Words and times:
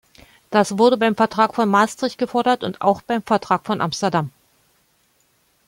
Das 0.49 0.79
wurde 0.79 0.97
beim 0.97 1.15
Vertrag 1.15 1.53
von 1.53 1.69
Maastricht 1.69 2.17
gefordert 2.17 2.63
und 2.63 2.81
auch 2.81 3.03
beim 3.03 3.21
Vertrag 3.21 3.67
von 3.67 3.81
Amsterdam. 3.81 4.31